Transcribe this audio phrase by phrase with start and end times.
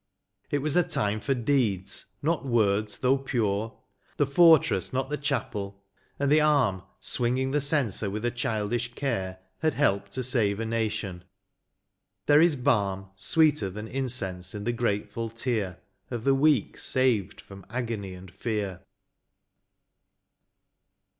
[0.49, 3.77] It was a time for deeds, not words though pure.
[4.17, 5.83] The fortress, not the chapel;
[6.17, 10.65] and the arm Swinging the censor with a childish care, Had helped to save a
[10.65, 11.23] nation;
[12.25, 15.77] there is balm Sweeter than incense in the gratefiil tear
[16.09, 18.81] Of the weak saved from agony and fear.